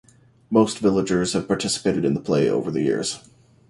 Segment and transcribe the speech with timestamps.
[0.49, 3.19] Most villagers have participated in the play over the years.